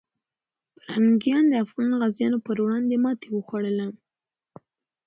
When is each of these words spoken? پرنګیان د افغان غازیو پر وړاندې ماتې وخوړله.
پرنګیان 0.81 1.43
د 1.49 1.53
افغان 1.65 1.91
غازیو 1.99 2.43
پر 2.45 2.57
وړاندې 2.63 2.95
ماتې 3.03 3.27
وخوړله. 3.31 3.87